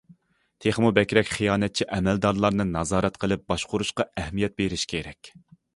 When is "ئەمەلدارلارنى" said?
1.97-2.67